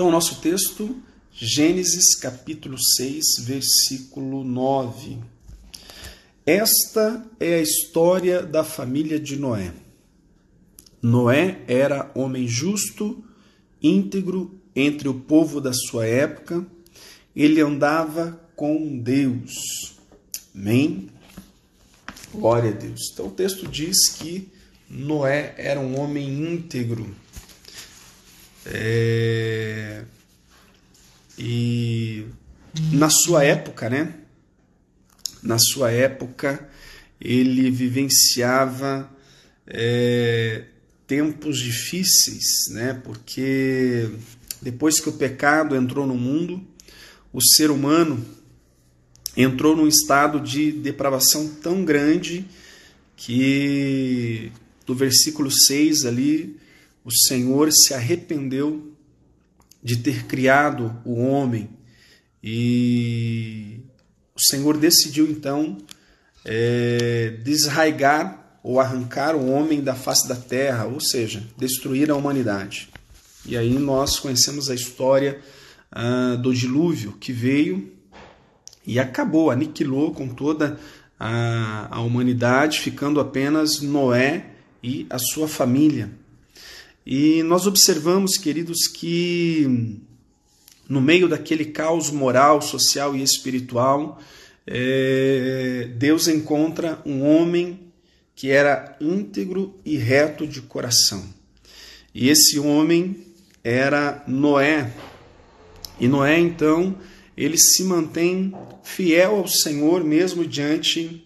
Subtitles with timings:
[0.00, 0.96] Então, o nosso texto,
[1.30, 5.18] Gênesis capítulo 6, versículo 9.
[6.46, 9.74] Esta é a história da família de Noé.
[11.02, 13.22] Noé era homem justo,
[13.82, 16.66] íntegro entre o povo da sua época.
[17.36, 19.98] Ele andava com Deus.
[20.54, 21.10] Amém?
[22.32, 23.10] Glória a Deus.
[23.12, 24.48] Então o texto diz que
[24.88, 27.14] Noé era um homem íntegro.
[28.64, 29.19] É...
[33.00, 34.12] na sua época, né?
[35.42, 36.68] Na sua época,
[37.18, 39.10] ele vivenciava
[39.66, 40.64] é,
[41.06, 43.00] tempos difíceis, né?
[43.02, 44.10] Porque
[44.60, 46.62] depois que o pecado entrou no mundo,
[47.32, 48.22] o ser humano
[49.34, 52.44] entrou num estado de depravação tão grande
[53.16, 54.52] que
[54.84, 56.54] do versículo 6 ali,
[57.02, 58.92] o Senhor se arrependeu
[59.82, 61.79] de ter criado o homem
[62.42, 63.80] e
[64.34, 65.78] o Senhor decidiu então
[66.44, 72.88] é, desraigar ou arrancar o homem da face da terra, ou seja, destruir a humanidade.
[73.46, 75.40] E aí nós conhecemos a história
[75.90, 77.90] ah, do dilúvio que veio
[78.86, 80.78] e acabou, aniquilou com toda
[81.18, 84.50] a, a humanidade, ficando apenas Noé
[84.82, 86.10] e a sua família.
[87.04, 90.00] E nós observamos, queridos, que
[90.90, 94.20] no meio daquele caos moral, social e espiritual,
[94.66, 97.92] é, Deus encontra um homem
[98.34, 101.24] que era íntegro e reto de coração.
[102.12, 103.24] E esse homem
[103.62, 104.92] era Noé.
[106.00, 106.98] E Noé, então,
[107.36, 108.52] ele se mantém
[108.82, 111.24] fiel ao Senhor mesmo diante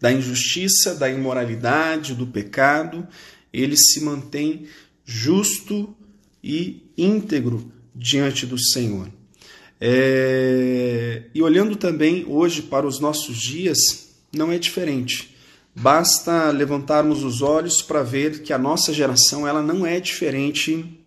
[0.00, 3.06] da injustiça, da imoralidade, do pecado,
[3.52, 4.66] ele se mantém
[5.04, 5.94] justo
[6.42, 9.08] e íntegro diante do Senhor.
[9.80, 11.24] É...
[11.34, 13.78] E olhando também hoje para os nossos dias,
[14.32, 15.34] não é diferente.
[15.74, 20.98] Basta levantarmos os olhos para ver que a nossa geração ela não é diferente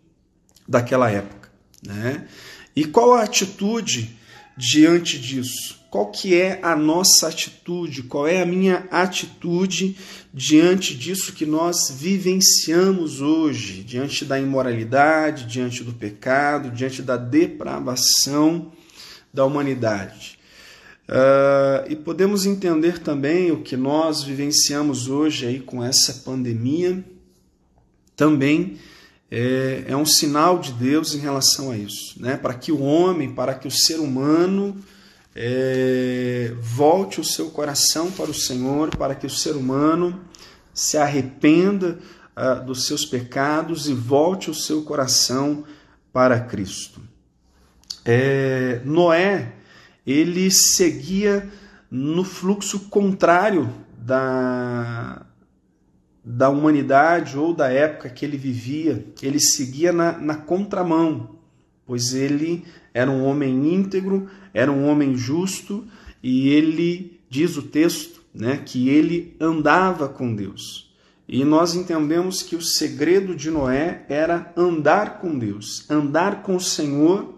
[0.68, 1.50] daquela época.
[1.86, 2.28] Né?
[2.76, 4.18] E qual a atitude
[4.58, 5.80] diante disso?
[5.96, 8.04] Qual que é a nossa atitude?
[8.04, 9.96] Qual é a minha atitude
[10.34, 18.74] diante disso que nós vivenciamos hoje, diante da imoralidade, diante do pecado, diante da depravação
[19.34, 20.38] da humanidade?
[21.08, 27.06] Uh, e podemos entender também o que nós vivenciamos hoje aí com essa pandemia,
[28.18, 28.78] também
[29.32, 32.36] é, é um sinal de Deus em relação a isso, né?
[32.36, 34.76] para que o homem, para que o ser humano
[35.35, 40.22] é, volte o seu coração para o Senhor, para que o ser humano
[40.73, 42.00] se arrependa
[42.34, 45.66] ah, dos seus pecados e volte o seu coração
[46.13, 47.01] para Cristo.
[48.06, 49.56] É, Noé,
[50.07, 51.50] ele seguia
[51.91, 55.25] no fluxo contrário da,
[56.23, 61.38] da humanidade ou da época que ele vivia, ele seguia na, na contramão,
[61.85, 62.63] pois ele
[62.96, 65.86] era um homem íntegro, era um homem justo
[66.24, 70.96] e ele, diz o texto, né, que ele andava com Deus.
[71.28, 76.62] E nós entendemos que o segredo de Noé era andar com Deus, andar com o
[76.62, 77.36] Senhor,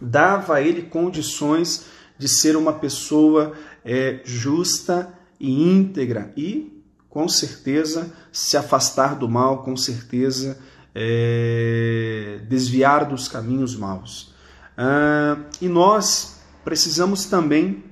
[0.00, 1.86] dava a ele condições
[2.18, 3.52] de ser uma pessoa
[3.84, 10.58] é, justa e íntegra e, com certeza, se afastar do mal, com certeza,
[10.92, 14.31] é, desviar dos caminhos maus.
[14.72, 17.84] Uh, e nós precisamos também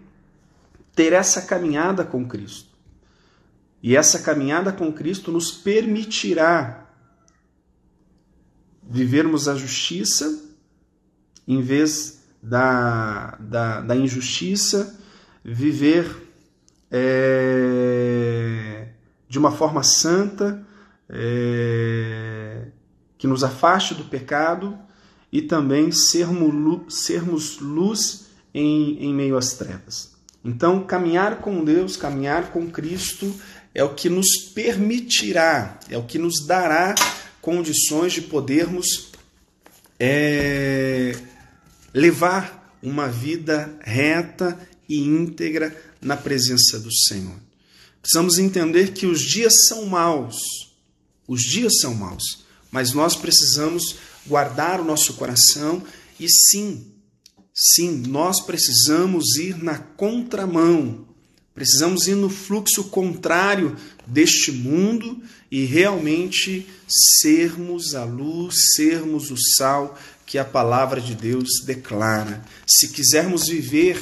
[0.94, 2.70] ter essa caminhada com Cristo.
[3.82, 6.86] E essa caminhada com Cristo nos permitirá
[8.82, 10.50] vivermos a justiça
[11.46, 14.98] em vez da, da, da injustiça,
[15.44, 16.06] viver
[16.90, 18.88] é,
[19.28, 20.64] de uma forma santa,
[21.08, 22.68] é,
[23.18, 24.78] que nos afaste do pecado
[25.32, 30.10] e também sermos, luz em, em meio às trevas.
[30.44, 33.32] Então, caminhar com Deus, caminhar com Cristo,
[33.74, 36.94] é o que nos permitirá, é o que nos dará
[37.40, 39.10] condições de podermos
[39.98, 41.14] é,
[41.92, 47.36] levar uma vida reta e íntegra na presença do Senhor.
[48.00, 50.36] Precisamos entender que os dias são maus,
[51.28, 53.96] os dias são maus, mas nós precisamos
[54.26, 55.82] guardar o nosso coração
[56.18, 56.86] e sim,
[57.54, 61.08] sim, nós precisamos ir na contramão,
[61.54, 63.76] precisamos ir no fluxo contrário
[64.06, 66.66] deste mundo e realmente
[67.20, 72.44] sermos a luz, sermos o sal que a palavra de Deus declara.
[72.66, 74.00] Se quisermos viver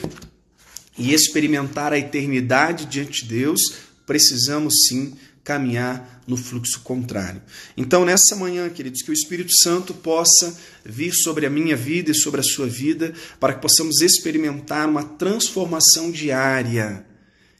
[0.98, 3.60] e experimentar a eternidade diante de Deus,
[4.04, 5.16] precisamos sim
[5.48, 7.40] caminhar no fluxo contrário.
[7.74, 10.54] Então, nessa manhã, queridos, que o Espírito Santo possa
[10.84, 15.02] vir sobre a minha vida e sobre a sua vida, para que possamos experimentar uma
[15.02, 17.02] transformação diária.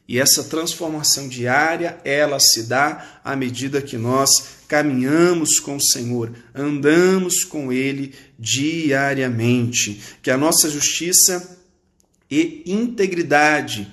[0.07, 4.29] E essa transformação diária, ela se dá à medida que nós
[4.67, 9.99] caminhamos com o Senhor, andamos com Ele diariamente.
[10.21, 11.57] Que a nossa justiça
[12.29, 13.91] e integridade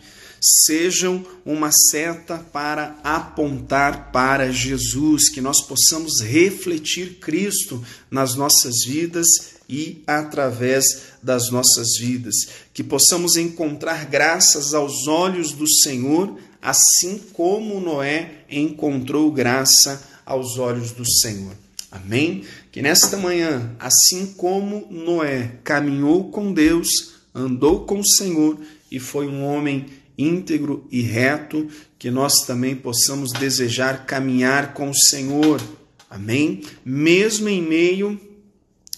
[0.65, 9.27] sejam uma seta para apontar para Jesus, que nós possamos refletir Cristo nas nossas vidas
[9.69, 10.85] e através
[11.23, 12.35] das nossas vidas,
[12.73, 20.93] que possamos encontrar graças aos olhos do Senhor, assim como Noé encontrou graça aos olhos
[20.93, 21.55] do Senhor.
[21.91, 22.45] Amém?
[22.71, 28.59] Que nesta manhã, assim como Noé caminhou com Deus, andou com o Senhor
[28.91, 29.87] e foi um homem
[30.19, 31.69] íntegro e reto,
[31.99, 35.61] que nós também possamos desejar caminhar com o Senhor.
[36.09, 36.63] Amém?
[36.85, 38.21] Mesmo em meio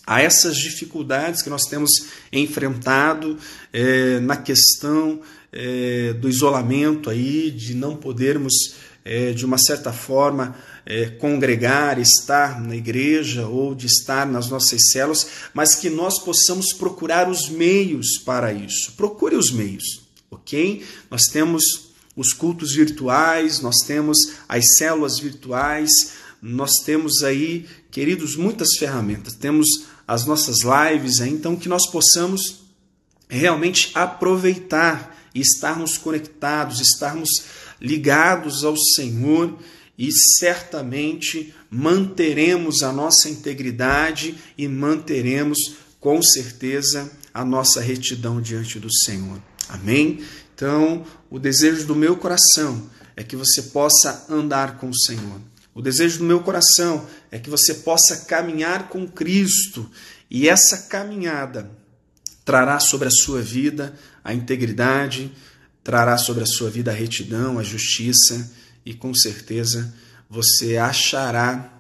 [0.07, 1.91] a essas dificuldades que nós temos
[2.33, 3.37] enfrentado
[3.73, 5.21] é, na questão
[5.53, 8.75] é, do isolamento aí, de não podermos
[9.05, 14.91] é, de uma certa forma é, congregar, estar na igreja ou de estar nas nossas
[14.91, 18.93] células, mas que nós possamos procurar os meios para isso.
[18.97, 20.08] Procure os meios
[20.49, 20.83] ok?
[21.11, 21.63] Nós temos
[22.17, 24.17] os cultos virtuais, nós temos
[24.49, 25.91] as células virtuais,
[26.41, 29.35] nós temos aí, queridos, muitas ferramentas.
[29.35, 29.69] Temos
[30.07, 32.63] as nossas lives aí, então que nós possamos
[33.29, 37.29] realmente aproveitar e estarmos conectados, estarmos
[37.81, 39.57] ligados ao Senhor
[39.99, 45.59] e certamente manteremos a nossa integridade e manteremos
[46.01, 49.41] com certeza a nossa retidão diante do Senhor.
[49.69, 50.25] Amém?
[50.55, 55.41] Então, o desejo do meu coração é que você possa andar com o Senhor.
[55.75, 59.89] O desejo do meu coração é que você possa caminhar com Cristo
[60.31, 61.71] e essa caminhada
[62.45, 63.95] trará sobre a sua vida
[64.25, 65.33] a integridade,
[65.85, 68.53] trará sobre a sua vida a retidão, a justiça
[68.85, 69.95] e com certeza
[70.29, 71.73] você achará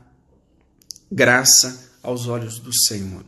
[1.10, 3.24] graça aos olhos do Senhor.